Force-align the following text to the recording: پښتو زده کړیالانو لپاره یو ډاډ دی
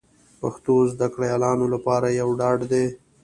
پښتو 0.39 0.73
زده 0.91 1.07
کړیالانو 1.15 1.65
لپاره 1.73 2.07
یو 2.19 2.29
ډاډ 2.39 2.59
دی 2.71 2.85